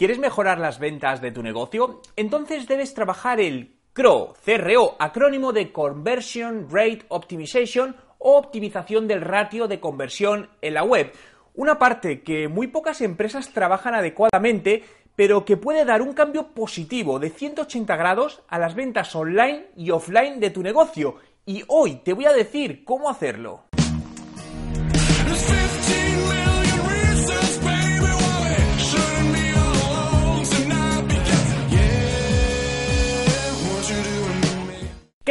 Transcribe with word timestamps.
¿Quieres 0.00 0.18
mejorar 0.18 0.58
las 0.58 0.78
ventas 0.78 1.20
de 1.20 1.30
tu 1.30 1.42
negocio? 1.42 2.00
Entonces 2.16 2.66
debes 2.66 2.94
trabajar 2.94 3.38
el 3.38 3.76
CRO, 3.92 4.32
CRO, 4.42 4.96
acrónimo 4.98 5.52
de 5.52 5.72
Conversion 5.72 6.68
Rate 6.70 7.04
Optimization 7.08 7.94
o 8.16 8.38
optimización 8.38 9.06
del 9.06 9.20
ratio 9.20 9.68
de 9.68 9.78
conversión 9.78 10.48
en 10.62 10.72
la 10.72 10.84
web. 10.84 11.12
Una 11.52 11.78
parte 11.78 12.22
que 12.22 12.48
muy 12.48 12.68
pocas 12.68 13.02
empresas 13.02 13.52
trabajan 13.52 13.92
adecuadamente, 13.92 14.84
pero 15.16 15.44
que 15.44 15.58
puede 15.58 15.84
dar 15.84 16.00
un 16.00 16.14
cambio 16.14 16.54
positivo 16.54 17.18
de 17.18 17.28
180 17.28 17.94
grados 17.94 18.42
a 18.48 18.58
las 18.58 18.74
ventas 18.74 19.14
online 19.14 19.66
y 19.76 19.90
offline 19.90 20.40
de 20.40 20.48
tu 20.48 20.62
negocio. 20.62 21.16
Y 21.44 21.62
hoy 21.66 21.96
te 21.96 22.14
voy 22.14 22.24
a 22.24 22.32
decir 22.32 22.84
cómo 22.86 23.10
hacerlo. 23.10 23.64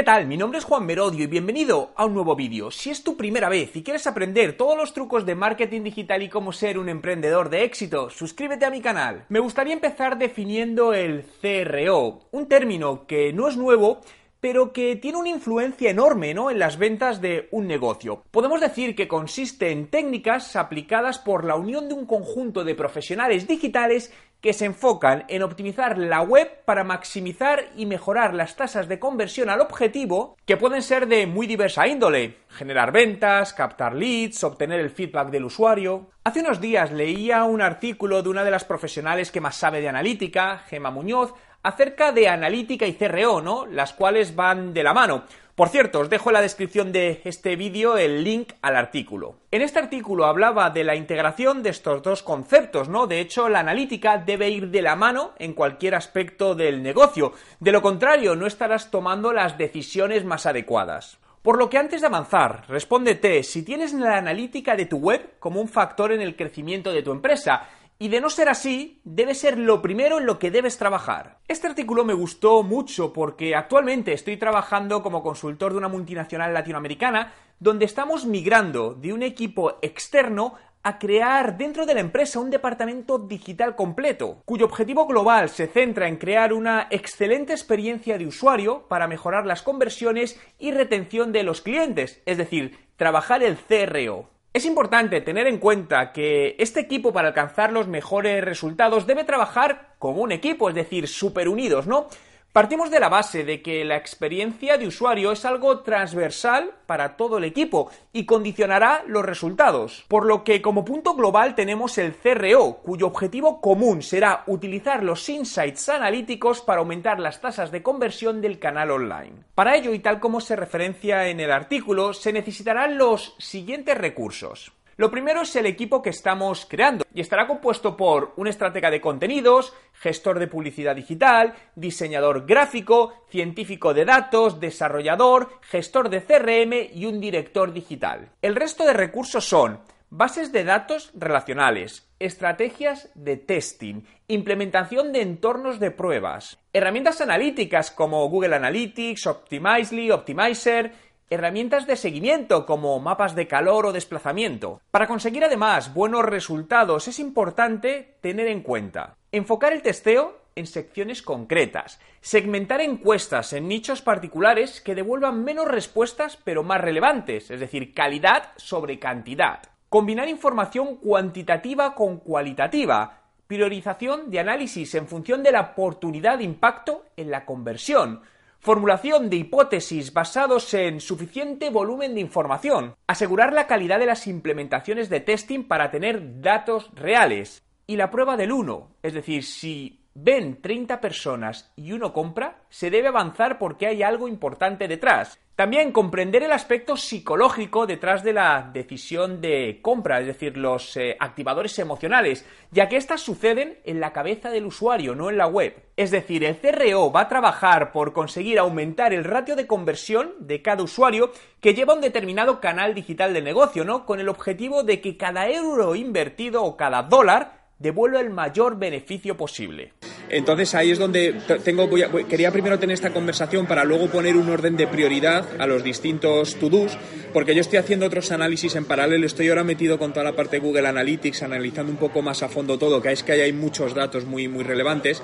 Tal? 0.09 0.25
Mi 0.25 0.37
nombre 0.37 0.57
es 0.57 0.65
Juan 0.65 0.87
Merodio 0.87 1.25
y 1.25 1.27
bienvenido 1.27 1.91
a 1.95 2.05
un 2.05 2.15
nuevo 2.15 2.35
vídeo. 2.35 2.71
Si 2.71 2.89
es 2.89 3.03
tu 3.03 3.15
primera 3.15 3.47
vez 3.47 3.75
y 3.75 3.83
quieres 3.83 4.07
aprender 4.07 4.57
todos 4.57 4.75
los 4.75 4.91
trucos 4.91 5.23
de 5.23 5.35
marketing 5.35 5.83
digital 5.83 6.23
y 6.23 6.29
cómo 6.29 6.51
ser 6.51 6.79
un 6.79 6.89
emprendedor 6.89 7.51
de 7.51 7.63
éxito, 7.63 8.09
suscríbete 8.09 8.65
a 8.65 8.71
mi 8.71 8.81
canal. 8.81 9.25
Me 9.29 9.37
gustaría 9.37 9.71
empezar 9.71 10.17
definiendo 10.17 10.95
el 10.95 11.25
CRO, 11.41 12.21
un 12.31 12.47
término 12.47 13.05
que 13.05 13.33
no 13.33 13.47
es 13.49 13.55
nuevo, 13.55 14.01
pero 14.39 14.73
que 14.73 14.95
tiene 14.95 15.19
una 15.19 15.29
influencia 15.29 15.91
enorme 15.91 16.33
¿no? 16.33 16.49
en 16.49 16.57
las 16.57 16.79
ventas 16.79 17.21
de 17.21 17.47
un 17.51 17.67
negocio. 17.67 18.23
Podemos 18.31 18.61
decir 18.61 18.95
que 18.95 19.07
consiste 19.07 19.69
en 19.69 19.91
técnicas 19.91 20.55
aplicadas 20.55 21.19
por 21.19 21.43
la 21.45 21.55
unión 21.55 21.87
de 21.87 21.93
un 21.93 22.07
conjunto 22.07 22.63
de 22.63 22.73
profesionales 22.73 23.47
digitales 23.47 24.11
que 24.41 24.53
se 24.53 24.65
enfocan 24.65 25.25
en 25.27 25.43
optimizar 25.43 25.97
la 25.97 26.21
web 26.21 26.63
para 26.65 26.83
maximizar 26.83 27.65
y 27.75 27.85
mejorar 27.85 28.33
las 28.33 28.55
tasas 28.55 28.87
de 28.87 28.99
conversión 28.99 29.49
al 29.49 29.61
objetivo, 29.61 30.37
que 30.45 30.57
pueden 30.57 30.81
ser 30.81 31.07
de 31.07 31.27
muy 31.27 31.45
diversa 31.45 31.87
índole, 31.87 32.37
generar 32.49 32.91
ventas, 32.91 33.53
captar 33.53 33.95
leads, 33.95 34.43
obtener 34.43 34.79
el 34.79 34.89
feedback 34.89 35.29
del 35.29 35.45
usuario. 35.45 36.09
Hace 36.23 36.39
unos 36.41 36.61
días 36.61 36.91
leía 36.91 37.43
un 37.43 37.61
artículo 37.61 38.23
de 38.23 38.29
una 38.29 38.43
de 38.43 38.51
las 38.51 38.63
profesionales 38.63 39.31
que 39.31 39.41
más 39.41 39.57
sabe 39.57 39.81
de 39.81 39.89
analítica, 39.89 40.59
Gema 40.69 40.91
Muñoz, 40.91 41.33
acerca 41.63 42.11
de 42.11 42.29
analítica 42.29 42.85
y 42.87 42.93
CRO, 42.93 43.41
¿no? 43.41 43.65
Las 43.65 43.93
cuales 43.93 44.35
van 44.35 44.73
de 44.73 44.83
la 44.83 44.93
mano. 44.93 45.23
Por 45.59 45.67
cierto, 45.67 45.99
os 45.99 46.09
dejo 46.09 46.29
en 46.29 46.35
la 46.35 46.41
descripción 46.41 46.93
de 46.93 47.19
este 47.25 47.57
vídeo 47.57 47.97
el 47.97 48.23
link 48.23 48.53
al 48.61 48.77
artículo. 48.77 49.39
En 49.51 49.61
este 49.61 49.77
artículo 49.77 50.23
hablaba 50.23 50.69
de 50.69 50.85
la 50.85 50.95
integración 50.95 51.63
de 51.63 51.71
estos 51.71 52.01
dos 52.01 52.23
conceptos, 52.23 52.87
¿no? 52.87 53.07
De 53.07 53.19
hecho, 53.19 53.49
la 53.49 53.59
analítica 53.59 54.17
debe 54.19 54.47
ir 54.47 54.69
de 54.69 54.81
la 54.81 54.95
mano 54.95 55.33
en 55.37 55.51
cualquier 55.51 55.95
aspecto 55.95 56.55
del 56.55 56.81
negocio. 56.81 57.33
De 57.59 57.73
lo 57.73 57.81
contrario, 57.81 58.37
no 58.37 58.47
estarás 58.47 58.89
tomando 58.89 59.33
las 59.33 59.57
decisiones 59.57 60.23
más 60.23 60.45
adecuadas. 60.45 61.17
Por 61.41 61.57
lo 61.57 61.69
que 61.69 61.77
antes 61.77 61.99
de 61.99 62.07
avanzar, 62.07 62.63
respóndete 62.69 63.43
si 63.43 63.63
tienes 63.63 63.91
la 63.91 64.17
analítica 64.17 64.77
de 64.77 64.85
tu 64.85 64.95
web 64.95 65.39
como 65.39 65.59
un 65.59 65.67
factor 65.67 66.13
en 66.13 66.21
el 66.21 66.37
crecimiento 66.37 66.93
de 66.93 67.03
tu 67.03 67.11
empresa 67.11 67.67
y 68.01 68.07
de 68.07 68.21
no 68.21 68.29
ser 68.29 68.47
así, 68.47 69.01
debe 69.03 69.35
ser 69.35 69.57
lo 69.57 69.81
primero 69.81 70.19
en 70.19 70.25
lo 70.25 70.39
que 70.39 70.51
debes 70.51 70.77
trabajar. 70.77 71.39
Este 71.49 71.67
artículo 71.67 72.05
me 72.05 72.13
gustó 72.13 72.63
mucho 72.63 73.11
porque 73.11 73.55
actualmente 73.55 74.13
estoy 74.13 74.37
trabajando 74.37 75.03
como 75.03 75.21
consultor 75.21 75.73
de 75.73 75.79
una 75.79 75.89
multinacional 75.89 76.53
latinoamericana 76.53 77.33
donde 77.59 77.83
estamos 77.83 78.25
migrando 78.25 78.93
de 78.93 79.11
un 79.11 79.21
equipo 79.21 79.79
externo 79.81 80.55
a 80.81 80.97
crear 80.97 81.57
dentro 81.57 81.85
de 81.85 81.93
la 81.93 81.99
empresa 81.99 82.39
un 82.39 82.49
departamento 82.49 83.19
digital 83.19 83.75
completo, 83.75 84.41
cuyo 84.45 84.65
objetivo 84.65 85.05
global 85.05 85.49
se 85.49 85.67
centra 85.67 86.07
en 86.07 86.15
crear 86.15 86.53
una 86.53 86.87
excelente 86.89 87.51
experiencia 87.51 88.17
de 88.17 88.25
usuario 88.25 88.87
para 88.87 89.09
mejorar 89.09 89.45
las 89.45 89.61
conversiones 89.61 90.39
y 90.57 90.71
retención 90.71 91.33
de 91.33 91.43
los 91.43 91.61
clientes, 91.61 92.21
es 92.25 92.37
decir, 92.37 92.79
trabajar 92.95 93.43
el 93.43 93.57
CRO. 93.57 94.29
Es 94.51 94.65
importante 94.65 95.21
tener 95.21 95.45
en 95.45 95.59
cuenta 95.59 96.11
que 96.11 96.55
este 96.57 96.79
equipo 96.79 97.13
para 97.13 97.27
alcanzar 97.27 97.71
los 97.71 97.87
mejores 97.87 98.43
resultados 98.43 99.05
debe 99.05 99.23
trabajar 99.23 99.93
como 99.99 100.21
un 100.21 100.31
equipo, 100.31 100.69
es 100.69 100.75
decir, 100.75 101.07
súper 101.07 101.47
unidos, 101.47 101.85
¿no? 101.85 102.07
Partimos 102.51 102.89
de 102.89 102.99
la 102.99 103.09
base 103.09 103.43
de 103.43 103.61
que 103.61 103.85
la 103.85 103.95
experiencia 103.95 104.79
de 104.79 104.87
usuario 104.87 105.31
es 105.31 105.45
algo 105.45 105.81
transversal 105.81 106.71
para 106.87 107.15
todo 107.15 107.37
el 107.37 107.43
equipo 107.43 107.91
y 108.11 108.25
condicionará 108.25 109.03
los 109.05 109.23
resultados. 109.23 110.03
Por 110.07 110.25
lo 110.25 110.43
que 110.43 110.59
como 110.59 110.83
punto 110.83 111.13
global 111.13 111.53
tenemos 111.53 111.99
el 111.99 112.15
CRO, 112.15 112.77
cuyo 112.81 113.05
objetivo 113.05 113.61
común 113.61 114.01
será 114.01 114.43
utilizar 114.47 115.03
los 115.03 115.29
insights 115.29 115.89
analíticos 115.89 116.61
para 116.61 116.79
aumentar 116.79 117.19
las 117.19 117.39
tasas 117.39 117.71
de 117.71 117.83
conversión 117.83 118.41
del 118.41 118.57
canal 118.57 118.89
online. 118.89 119.43
Para 119.53 119.75
ello, 119.75 119.93
y 119.93 119.99
tal 119.99 120.19
como 120.19 120.41
se 120.41 120.55
referencia 120.55 121.27
en 121.27 121.39
el 121.39 121.51
artículo, 121.51 122.13
se 122.13 122.33
necesitarán 122.33 122.97
los 122.97 123.35
siguientes 123.37 123.95
recursos. 123.95 124.71
Lo 124.99 125.09
primero 125.09 125.43
es 125.43 125.55
el 125.55 125.65
equipo 125.65 126.01
que 126.01 126.09
estamos 126.09 126.65
creando 126.69 127.05
y 127.13 127.21
estará 127.21 127.47
compuesto 127.47 127.95
por 127.95 128.33
un 128.35 128.49
estratega 128.49 128.91
de 128.91 128.99
contenidos, 128.99 129.73
gestor 129.93 130.39
de 130.39 130.47
publicidad 130.47 130.93
digital, 130.93 131.55
diseñador 131.73 132.45
gráfico, 132.45 133.13
científico 133.29 133.93
de 133.93 134.03
datos, 134.03 134.59
desarrollador, 134.59 135.51
gestor 135.61 136.09
de 136.09 136.21
CRM 136.21 136.89
y 136.93 137.05
un 137.05 137.21
director 137.21 137.71
digital. 137.71 138.31
El 138.41 138.57
resto 138.57 138.83
de 138.83 138.91
recursos 138.91 139.45
son 139.45 139.79
bases 140.09 140.51
de 140.51 140.65
datos 140.65 141.11
relacionales, 141.13 142.09
estrategias 142.19 143.09
de 143.15 143.37
testing, 143.37 144.01
implementación 144.27 145.13
de 145.13 145.21
entornos 145.21 145.79
de 145.79 145.91
pruebas, 145.91 146.59
herramientas 146.73 147.21
analíticas 147.21 147.89
como 147.89 148.27
Google 148.27 148.55
Analytics, 148.55 149.27
Optimizely, 149.27 150.11
Optimizer, 150.11 150.91
herramientas 151.29 151.85
de 151.87 151.95
seguimiento 151.95 152.65
como 152.65 152.99
mapas 152.99 153.35
de 153.35 153.47
calor 153.47 153.85
o 153.85 153.91
desplazamiento. 153.91 154.81
Para 154.91 155.07
conseguir 155.07 155.43
además 155.43 155.93
buenos 155.93 156.25
resultados 156.25 157.07
es 157.07 157.19
importante 157.19 158.15
tener 158.21 158.47
en 158.47 158.61
cuenta 158.61 159.15
enfocar 159.31 159.73
el 159.73 159.81
testeo 159.81 160.39
en 160.55 160.65
secciones 160.65 161.21
concretas, 161.21 161.99
segmentar 162.21 162.81
encuestas 162.81 163.53
en 163.53 163.67
nichos 163.67 164.01
particulares 164.01 164.81
que 164.81 164.95
devuelvan 164.95 165.43
menos 165.43 165.67
respuestas 165.67 166.37
pero 166.43 166.63
más 166.63 166.81
relevantes, 166.81 167.49
es 167.51 167.59
decir, 167.59 167.93
calidad 167.93 168.51
sobre 168.57 168.99
cantidad, 168.99 169.61
combinar 169.87 170.27
información 170.27 170.97
cuantitativa 170.97 171.95
con 171.95 172.17
cualitativa, 172.17 173.21
priorización 173.47 174.29
de 174.29 174.39
análisis 174.39 174.93
en 174.95 175.07
función 175.07 175.43
de 175.43 175.51
la 175.51 175.61
oportunidad 175.61 176.39
de 176.39 176.43
impacto 176.43 177.05
en 177.15 177.31
la 177.31 177.45
conversión, 177.45 178.21
Formulación 178.61 179.29
de 179.29 179.37
hipótesis 179.37 180.11
basados 180.11 180.73
en 180.73 180.99
suficiente 180.99 181.69
volumen 181.69 182.13
de 182.13 182.19
información. 182.19 182.93
Asegurar 183.07 183.53
la 183.53 183.67
calidad 183.67 183.99
de 183.99 184.05
las 184.05 184.27
implementaciones 184.27 185.07
de 185.09 185.21
testing 185.21 185.63
para 185.63 185.91
tener 185.91 186.41
datos 186.41 186.91
reales. 186.93 187.63
Y 187.87 187.95
la 187.95 188.11
prueba 188.11 188.35
del 188.35 188.51
1, 188.51 188.95
es 189.01 189.13
decir, 189.13 189.45
si 189.45 190.01
ven 190.13 190.61
30 190.61 190.99
personas 190.99 191.71
y 191.77 191.93
uno 191.93 192.11
compra, 192.11 192.61
se 192.67 192.89
debe 192.89 193.07
avanzar 193.07 193.59
porque 193.59 193.87
hay 193.87 194.03
algo 194.03 194.27
importante 194.27 194.89
detrás. 194.89 195.39
También 195.59 195.91
comprender 195.91 196.41
el 196.43 196.53
aspecto 196.53 196.95
psicológico 196.95 197.85
detrás 197.85 198.23
de 198.23 198.31
la 198.31 198.69
decisión 198.73 199.41
de 199.41 199.79
compra, 199.81 200.21
es 200.21 200.27
decir, 200.27 200.55
los 200.55 200.95
eh, 200.95 201.17
activadores 201.19 201.77
emocionales, 201.79 202.45
ya 202.71 202.87
que 202.87 202.95
éstas 202.95 203.19
suceden 203.19 203.77
en 203.83 203.99
la 203.99 204.13
cabeza 204.13 204.51
del 204.51 204.65
usuario, 204.65 205.15
no 205.15 205.29
en 205.29 205.35
la 205.35 205.47
web. 205.47 205.75
Es 205.97 206.11
decir, 206.11 206.45
el 206.45 206.55
CRO 206.55 207.11
va 207.11 207.23
a 207.23 207.27
trabajar 207.27 207.91
por 207.91 208.13
conseguir 208.13 208.57
aumentar 208.57 209.11
el 209.13 209.25
ratio 209.25 209.57
de 209.57 209.67
conversión 209.67 210.31
de 210.39 210.61
cada 210.61 210.81
usuario 210.81 211.33
que 211.59 211.73
lleva 211.73 211.93
un 211.93 211.99
determinado 211.99 212.61
canal 212.61 212.95
digital 212.95 213.33
de 213.33 213.41
negocio, 213.41 213.83
¿no? 213.83 214.05
Con 214.05 214.21
el 214.21 214.29
objetivo 214.29 214.83
de 214.83 215.01
que 215.01 215.17
cada 215.17 215.49
euro 215.49 215.93
invertido 215.93 216.63
o 216.63 216.77
cada 216.77 217.03
dólar 217.03 217.67
devuelva 217.79 218.21
el 218.21 218.29
mayor 218.29 218.79
beneficio 218.79 219.35
posible. 219.35 219.91
Entonces 220.29 220.75
ahí 220.75 220.91
es 220.91 220.99
donde 220.99 221.35
tengo, 221.63 221.89
quería 222.27 222.51
primero 222.51 222.77
tener 222.77 222.93
esta 222.93 223.11
conversación 223.11 223.65
para 223.65 223.83
luego 223.83 224.07
poner 224.07 224.37
un 224.37 224.49
orden 224.49 224.77
de 224.77 224.87
prioridad 224.87 225.45
a 225.59 225.65
los 225.65 225.83
distintos 225.83 226.55
to-dos, 226.55 226.97
porque 227.33 227.55
yo 227.55 227.61
estoy 227.61 227.79
haciendo 227.79 228.05
otros 228.05 228.31
análisis 228.31 228.75
en 228.75 228.85
paralelo, 228.85 229.25
estoy 229.25 229.49
ahora 229.49 229.63
metido 229.63 229.97
con 229.97 230.13
toda 230.13 230.23
la 230.23 230.35
parte 230.35 230.57
de 230.57 230.65
Google 230.65 230.87
Analytics, 230.87 231.43
analizando 231.43 231.91
un 231.91 231.97
poco 231.97 232.21
más 232.21 232.43
a 232.43 232.49
fondo 232.49 232.77
todo, 232.77 233.01
que 233.01 233.11
es 233.11 233.23
que 233.23 233.31
ahí 233.31 233.41
hay 233.41 233.53
muchos 233.53 233.95
datos 233.95 234.25
muy, 234.25 234.47
muy 234.47 234.63
relevantes. 234.63 235.21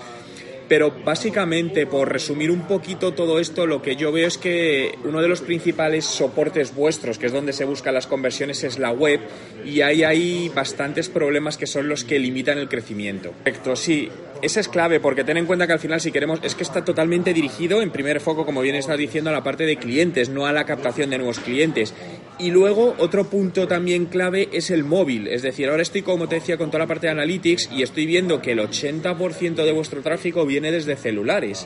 Pero 0.68 0.92
básicamente, 1.04 1.86
por 1.86 2.12
resumir 2.12 2.50
un 2.50 2.62
poquito 2.62 3.14
todo 3.14 3.40
esto, 3.40 3.68
lo 3.68 3.82
que 3.82 3.96
yo 3.96 4.12
veo 4.12 4.28
es 4.28 4.38
que 4.38 4.96
uno 5.04 5.22
de 5.22 5.28
los 5.28 5.42
principales 5.42 6.06
soportes 6.06 6.74
vuestros, 6.74 7.20
que 7.20 7.28
es 7.28 7.32
donde 7.32 7.54
se 7.54 7.66
buscan 7.66 7.94
las 7.94 8.08
conversiones, 8.08 8.64
es 8.64 8.80
la 8.80 8.92
web 8.92 9.20
y 9.64 9.82
ahí 9.82 10.04
hay 10.04 10.50
bastantes 10.50 11.10
problemas 11.10 11.58
que 11.58 11.68
son 11.68 11.88
los 11.88 12.04
que 12.04 12.20
limitan 12.20 12.58
el 12.58 12.70
crecimiento. 12.70 13.32
Correcto, 13.44 13.76
sí. 13.76 14.10
Esa 14.42 14.60
es 14.60 14.68
clave 14.68 15.00
porque 15.00 15.24
ten 15.24 15.38
en 15.38 15.46
cuenta 15.46 15.66
que 15.66 15.74
al 15.74 15.80
final 15.80 16.02
si 16.02 16.12
queremos 16.12 16.40
es 16.44 16.56
que 16.56 16.64
está 16.64 16.84
totalmente 16.84 17.34
dirigido 17.34 17.82
en 17.82 17.90
primer 17.90 18.20
foco, 18.20 18.46
como 18.46 18.62
bien 18.62 18.76
estás 18.76 18.98
diciendo, 18.98 19.30
a 19.30 19.34
la 19.34 19.44
parte 19.44 19.66
de 19.66 19.78
clientes, 19.78 20.30
no 20.30 20.46
a 20.46 20.52
la 20.52 20.66
captación 20.66 21.10
de 21.10 21.18
nuevos 21.18 21.40
clientes. 21.40 21.94
Y 22.38 22.52
luego 22.52 22.96
otro 23.00 23.30
punto 23.30 23.66
también 23.68 24.08
clave 24.08 24.50
es 24.52 24.70
el 24.70 24.84
móvil, 24.84 25.28
es 25.28 25.42
decir, 25.42 25.70
ahora 25.70 25.84
estoy 25.84 26.02
como 26.02 26.28
te 26.28 26.36
decía 26.36 26.58
con 26.58 26.70
toda 26.70 26.80
la 26.80 26.88
parte 26.88 27.08
de 27.08 27.12
analytics 27.12 27.70
y 27.72 27.82
estoy 27.82 28.06
viendo 28.06 28.42
que 28.42 28.52
el 28.52 28.60
80% 28.60 29.64
de 29.64 29.72
vuestro 29.72 30.02
tráfico 30.02 30.46
viene 30.46 30.72
desde 30.72 30.98
celulares 30.98 31.66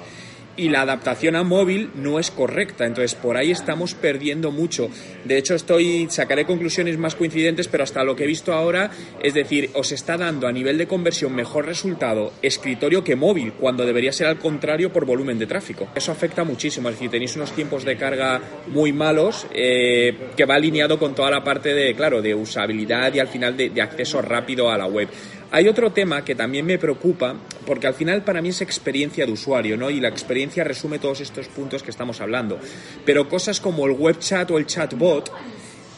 y 0.60 0.70
la 0.70 0.82
adaptación 0.82 1.36
a 1.36 1.44
móvil 1.44 1.90
no 1.96 2.20
es 2.20 2.32
correcta. 2.32 2.86
Entonces, 2.86 3.16
por 3.16 3.38
ahí 3.38 3.52
estamos 3.52 3.94
perdiendo 3.94 4.52
mucho. 4.52 4.90
De 5.24 5.38
hecho, 5.38 5.56
estoy 5.56 6.08
sacaré 6.10 6.46
conclusiones 6.46 6.98
más 6.98 7.16
coincidentes, 7.16 7.68
pero 7.68 7.84
hasta 7.84 8.04
lo 8.04 8.16
que 8.16 8.26
he 8.26 8.28
visto 8.28 8.54
ahora, 8.54 8.92
es 9.24 9.34
decir, 9.34 9.70
os 9.74 9.92
está 9.92 10.18
dando 10.18 10.48
a 10.48 10.52
nivel 10.52 10.78
de 10.78 10.88
conversión 10.88 11.34
mejor 11.34 11.66
resultado 11.66 12.34
escritorio 12.42 13.04
que 13.04 13.16
móvil, 13.16 13.54
cuando 13.54 13.86
debería 13.86 14.12
ser 14.12 14.28
al 14.28 14.38
contrario 14.38 14.92
por 14.92 15.06
volumen 15.06 15.40
de 15.40 15.48
tráfico. 15.48 15.88
Eso 15.96 16.12
afecta 16.12 16.44
muchísimo, 16.44 16.90
es 16.90 16.96
decir, 16.96 17.10
tenéis 17.10 17.36
unos 17.36 17.54
tiempos 17.54 17.86
de 17.86 17.96
carga 17.96 18.42
muy 18.68 18.92
malos 18.92 19.48
eh, 19.54 20.14
que 20.36 20.46
va 20.46 20.56
alineado 20.56 21.00
con 21.00 21.16
toda 21.16 21.32
la 21.32 21.44
parte 21.44 21.74
de, 21.74 21.96
claro, 21.96 22.22
de 22.22 22.36
usabilidad 22.36 23.14
y 23.14 23.20
al 23.20 23.28
final 23.28 23.56
de 23.56 23.82
acceso 23.82 24.22
rápido 24.22 24.70
a 24.70 24.78
la 24.78 24.88
web. 24.88 25.08
Hay 25.52 25.68
otro 25.68 25.92
tema 25.92 26.24
que 26.24 26.36
también 26.36 26.66
me 26.66 26.78
preocupa, 26.78 27.36
porque 27.66 27.88
al 27.88 27.96
final 27.96 28.24
para 28.24 28.42
mí 28.42 28.50
es 28.50 28.62
experiencia 28.62 29.26
de 29.26 29.32
usuario, 29.32 29.78
¿no? 29.78 29.90
Y 29.90 30.00
la 30.00 30.10
experiencia 30.10 30.64
resume 30.64 31.00
todos 31.00 31.22
estos 31.22 31.48
puntos 31.48 31.82
que 31.82 31.90
estamos 31.90 32.22
hablando. 32.22 32.60
Pero 33.04 33.28
cosas 33.28 33.60
como 33.60 33.88
el 33.88 33.94
web 33.94 34.20
chat 34.20 34.52
o 34.52 34.60
el 34.60 34.68
chatbot, 34.68 35.32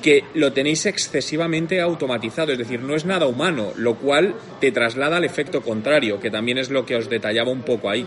que 0.01 0.24
lo 0.36 0.53
tenéis 0.53 0.86
excesivamente 0.86 1.81
automatizado, 1.81 2.53
es 2.53 2.57
decir, 2.57 2.80
no 2.80 2.95
es 2.95 3.06
nada 3.06 3.27
humano, 3.27 3.74
lo 3.75 3.98
cual 3.98 4.36
te 4.62 4.71
traslada 4.71 5.18
al 5.18 5.25
efecto 5.25 5.62
contrario, 5.62 6.19
que 6.19 6.31
también 6.31 6.57
es 6.57 6.69
lo 6.69 6.86
que 6.86 6.95
os 6.95 7.09
detallaba 7.09 7.51
un 7.51 7.63
poco 7.63 7.89
ahí 7.89 8.06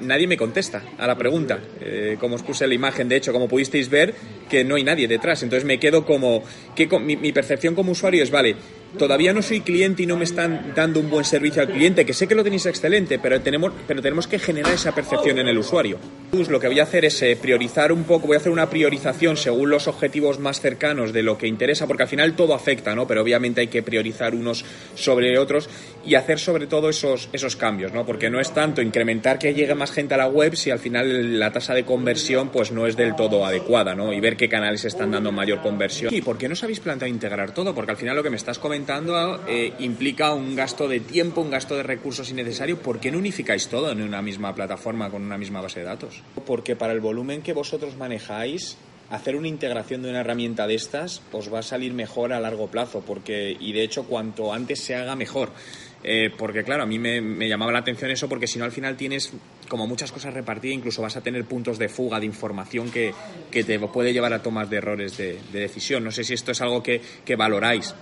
nadie 0.00 0.26
me 0.26 0.36
contesta 0.36 0.82
a 0.98 1.06
la 1.06 1.16
pregunta. 1.16 1.58
Eh, 1.80 2.16
como 2.18 2.36
os 2.36 2.42
puse 2.42 2.66
la 2.66 2.74
imagen, 2.74 3.08
de 3.08 3.16
hecho, 3.16 3.32
como 3.32 3.48
pudisteis 3.48 3.88
ver, 3.88 4.14
que 4.48 4.64
no 4.64 4.76
hay 4.76 4.84
nadie 4.84 5.08
detrás. 5.08 5.42
Entonces 5.42 5.64
me 5.64 5.78
quedo 5.78 6.04
como. 6.04 6.42
Que, 6.74 6.86
mi, 6.98 7.16
mi, 7.16 7.32
percepción 7.32 7.74
como 7.74 7.92
usuario 7.92 8.22
es, 8.22 8.30
vale, 8.30 8.56
todavía 8.96 9.32
no 9.32 9.42
soy 9.42 9.60
cliente 9.60 10.04
y 10.04 10.06
no 10.06 10.16
me 10.16 10.24
están 10.24 10.72
dando 10.74 11.00
un 11.00 11.10
buen 11.10 11.24
servicio 11.24 11.62
al 11.62 11.68
cliente, 11.68 12.06
que 12.06 12.14
sé 12.14 12.26
que 12.26 12.34
lo 12.34 12.42
tenéis 12.42 12.66
excelente, 12.66 13.18
pero 13.18 13.40
tenemos, 13.40 13.72
pero 13.86 14.00
tenemos 14.00 14.26
que 14.26 14.38
generar 14.38 14.72
esa 14.72 14.94
percepción 14.94 15.38
en 15.38 15.48
el 15.48 15.58
usuario. 15.58 15.98
Pues 16.30 16.48
lo 16.48 16.60
que 16.60 16.68
voy 16.68 16.80
a 16.80 16.84
hacer 16.84 17.04
es 17.04 17.20
eh, 17.22 17.36
priorizar 17.40 17.92
un 17.92 18.04
poco, 18.04 18.26
voy 18.28 18.36
a 18.36 18.38
hacer 18.38 18.52
una 18.52 18.70
priorización 18.70 19.36
según 19.36 19.70
los 19.70 19.88
objetivos 19.88 20.38
más 20.38 20.60
cercanos 20.60 21.12
de 21.12 21.22
lo 21.22 21.36
que 21.36 21.46
interesa, 21.46 21.86
porque 21.86 22.04
al 22.04 22.08
final 22.08 22.34
todo 22.34 22.54
afecta, 22.54 22.94
¿no? 22.94 23.06
Pero 23.06 23.22
obviamente 23.22 23.60
hay 23.60 23.68
que 23.68 23.82
priorizar 23.82 24.34
unos 24.34 24.64
sobre 24.94 25.38
otros 25.38 25.68
y 26.04 26.14
hacer 26.14 26.38
sobre 26.38 26.66
todo 26.66 26.88
esos, 26.88 27.28
esos 27.32 27.56
cambios, 27.56 27.92
¿no? 27.92 28.06
Porque 28.06 28.30
no 28.30 28.40
es 28.40 28.52
tanto 28.52 28.80
incrementar 28.80 29.38
que 29.38 29.54
llegue 29.54 29.74
más 29.74 29.92
gente 29.92 30.14
a 30.14 30.18
la 30.18 30.28
web 30.28 30.56
si 30.56 30.70
al 30.70 30.78
final 30.78 31.38
la 31.38 31.52
tasa 31.52 31.74
de 31.74 31.84
conversión 31.84 32.48
pues 32.48 32.72
no 32.72 32.86
es 32.86 32.96
del 32.96 33.14
todo 33.16 33.44
adecuada, 33.44 33.94
¿no? 33.94 34.12
Y 34.12 34.20
ver 34.20 34.36
qué 34.36 34.48
canales 34.48 34.84
están 34.84 35.10
dando 35.10 35.32
mayor 35.32 35.60
conversión. 35.60 36.14
¿Y 36.14 36.22
por 36.22 36.38
qué 36.38 36.48
no 36.48 36.54
os 36.54 36.62
habéis 36.62 36.80
planteado 36.80 37.12
integrar 37.12 37.52
todo? 37.52 37.74
Porque 37.74 37.90
al 37.90 37.96
final 37.96 38.16
lo 38.16 38.22
que 38.22 38.30
me 38.30 38.36
estás 38.36 38.58
comentando 38.58 38.77
eh, 39.48 39.72
implica 39.78 40.32
un 40.32 40.54
gasto 40.54 40.88
de 40.88 41.00
tiempo, 41.00 41.40
un 41.40 41.50
gasto 41.50 41.76
de 41.76 41.82
recursos 41.82 42.30
innecesario. 42.30 42.78
¿Por 42.78 43.00
qué 43.00 43.10
no 43.10 43.18
unificáis 43.18 43.68
todo 43.68 43.90
en 43.90 44.02
una 44.02 44.22
misma 44.22 44.54
plataforma 44.54 45.10
con 45.10 45.22
una 45.22 45.38
misma 45.38 45.60
base 45.60 45.80
de 45.80 45.86
datos? 45.86 46.22
Porque 46.46 46.76
para 46.76 46.92
el 46.92 47.00
volumen 47.00 47.42
que 47.42 47.52
vosotros 47.52 47.96
manejáis, 47.96 48.76
hacer 49.10 49.36
una 49.36 49.48
integración 49.48 50.02
de 50.02 50.10
una 50.10 50.20
herramienta 50.20 50.66
de 50.66 50.74
estas 50.74 51.22
os 51.32 51.52
va 51.52 51.60
a 51.60 51.62
salir 51.62 51.94
mejor 51.94 52.32
a 52.32 52.40
largo 52.40 52.68
plazo, 52.68 53.02
porque 53.06 53.56
y 53.58 53.72
de 53.72 53.82
hecho 53.82 54.04
cuanto 54.04 54.52
antes 54.52 54.80
se 54.80 54.94
haga 54.94 55.16
mejor. 55.16 55.50
Eh, 56.04 56.30
porque 56.36 56.62
claro, 56.62 56.84
a 56.84 56.86
mí 56.86 56.98
me, 56.98 57.48
llamaba 57.48 57.72
la 57.72 57.80
atención 57.80 58.10
eso 58.12 58.28
porque 58.28 58.46
si 58.46 58.58
no 58.58 58.64
al 58.64 58.70
final 58.70 58.96
tienes 58.96 59.32
como 59.68 59.86
muchas 59.86 60.12
cosas 60.12 60.32
repartidas, 60.32 60.76
incluso 60.76 61.02
vas 61.02 61.16
a 61.16 61.22
tener 61.22 61.44
puntos 61.44 61.76
de 61.78 61.88
fuga 61.88 62.20
de 62.20 62.26
información 62.26 62.90
que, 62.90 63.12
te 63.50 63.78
puede 63.80 64.12
llevar 64.12 64.32
a 64.32 64.42
tomas 64.42 64.70
de 64.70 64.76
errores 64.76 65.16
de, 65.16 65.38
decisión. 65.52 66.04
No 66.04 66.12
sé 66.12 66.22
si 66.22 66.34
esto 66.34 66.52
es 66.52 66.60
algo 66.60 66.82
que 66.82 67.36
valoráis 67.36 67.94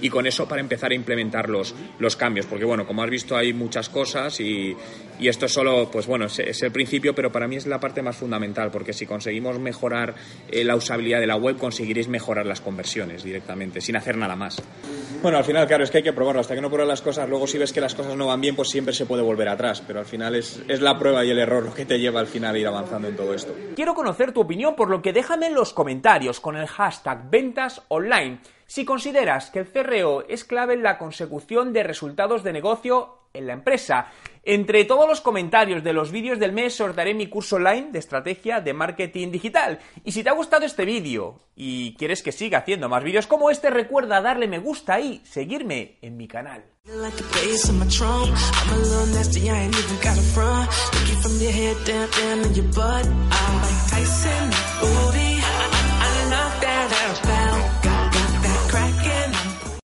y 0.00 0.08
con 0.08 0.26
eso 0.26 0.48
para 0.48 0.60
empezar 0.60 0.92
a 0.92 0.94
implementar 0.94 1.48
los, 1.48 1.74
los 1.98 2.16
cambios, 2.16 2.46
porque 2.46 2.64
bueno, 2.64 2.86
como 2.86 3.02
has 3.02 3.10
visto 3.10 3.36
hay 3.36 3.52
muchas 3.52 3.88
cosas 3.88 4.40
y, 4.40 4.76
y 5.18 5.28
esto 5.28 5.48
solo, 5.48 5.90
pues 5.90 6.06
bueno, 6.06 6.26
es, 6.26 6.62
el 6.62 6.70
principio, 6.70 7.14
pero 7.14 7.32
para 7.32 7.48
mí 7.48 7.56
es 7.56 7.66
la 7.66 7.80
parte 7.80 8.02
más 8.02 8.16
fundamental, 8.16 8.70
porque 8.70 8.92
si 8.92 9.06
conseguimos 9.06 9.58
mejorar 9.58 10.14
eh, 10.50 10.64
la 10.64 10.76
usabilidad 10.76 11.20
de 11.20 11.26
la 11.26 11.36
web, 11.36 11.56
conseguiréis 11.56 12.08
mejorar 12.08 12.46
las 12.46 12.60
conversiones 12.60 13.24
directamente, 13.24 13.80
sin 13.80 13.96
hacer 13.96 14.16
nada 14.16 14.36
más. 14.36 14.62
Bueno, 15.22 15.38
al 15.38 15.44
final, 15.44 15.66
claro, 15.66 15.82
es 15.82 15.90
que 15.90 15.98
hay 15.98 16.04
que 16.04 16.12
probarlo, 16.12 16.40
hasta 16.40 16.54
que 16.54 16.60
no 16.60 16.68
pruebas 16.68 16.88
las 16.88 17.02
cosas, 17.02 17.28
luego 17.28 17.46
si 17.46 17.58
ves 17.58 17.72
que 17.72 17.80
las 17.80 17.94
cosas 17.94 18.16
no 18.16 18.26
van 18.26 18.40
bien, 18.40 18.54
pues 18.54 18.68
siempre 18.68 18.94
se 18.94 19.06
puede 19.06 19.22
volver 19.22 19.48
atrás, 19.48 19.82
pero 19.84 19.98
al 19.98 20.06
final 20.06 20.36
es, 20.36 20.62
es 20.68 20.80
la 20.80 20.96
prueba 20.98 21.24
y 21.24 21.30
el 21.30 21.38
error 21.38 21.64
lo 21.64 21.74
que 21.74 21.84
te 21.84 21.98
lleva 21.98 22.20
al 22.20 22.28
final 22.28 22.54
a 22.54 22.58
ir 22.58 22.66
avanzando 22.66 23.08
en 23.08 23.16
todo 23.16 23.34
esto. 23.34 23.54
Quiero 23.74 23.94
conocer 23.94 24.32
tu 24.32 24.40
opinión, 24.40 24.76
por 24.76 24.88
lo 24.88 25.02
que 25.02 25.12
déjame 25.12 25.46
en 25.46 25.54
los 25.54 25.72
comentarios 25.72 26.38
con 26.40 26.56
el 26.56 26.66
hashtag 26.66 27.28
ventas 27.30 27.82
online 27.88 28.38
si 28.68 28.84
consideras 28.84 29.50
que 29.50 29.60
el 29.60 29.72
CRO 29.72 30.28
es 30.28 30.44
clave 30.44 30.74
en 30.74 30.84
la 30.84 30.98
consecución 30.98 31.72
de 31.72 31.82
resultados 31.82 32.44
de 32.44 32.52
negocio 32.52 33.18
en 33.32 33.46
la 33.46 33.54
empresa. 33.54 34.12
Entre 34.44 34.84
todos 34.84 35.08
los 35.08 35.20
comentarios 35.20 35.82
de 35.82 35.92
los 35.92 36.10
vídeos 36.10 36.38
del 36.38 36.52
mes 36.52 36.74
sortearé 36.74 37.14
mi 37.14 37.28
curso 37.28 37.56
online 37.56 37.88
de 37.90 37.98
estrategia 37.98 38.60
de 38.60 38.72
marketing 38.72 39.30
digital. 39.30 39.78
Y 40.04 40.12
si 40.12 40.22
te 40.22 40.30
ha 40.30 40.34
gustado 40.34 40.64
este 40.64 40.84
vídeo 40.84 41.40
y 41.54 41.94
quieres 41.96 42.22
que 42.22 42.32
siga 42.32 42.58
haciendo 42.58 42.88
más 42.88 43.02
vídeos 43.02 43.26
como 43.26 43.50
este, 43.50 43.70
recuerda 43.70 44.20
darle 44.20 44.48
me 44.48 44.58
gusta 44.58 45.00
y 45.00 45.20
seguirme 45.24 45.98
en 46.02 46.16
mi 46.16 46.28
canal. 46.28 46.64